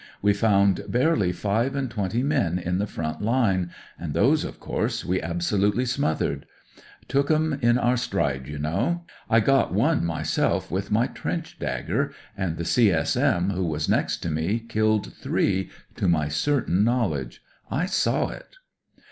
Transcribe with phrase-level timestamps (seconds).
[0.19, 3.69] We found barely five and twenty men in the front line,
[3.99, 6.47] and those, of course, we absolutely smothered;
[7.07, 9.03] took 'em in our stride, you know.
[9.29, 13.51] I got one myself with my trench dagger, and the C.S.M.
[13.51, 17.43] who was next to me killed three to my certain knowledge.
[17.69, 18.55] I saw it.